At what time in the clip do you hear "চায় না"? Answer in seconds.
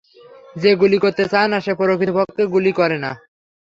1.31-1.57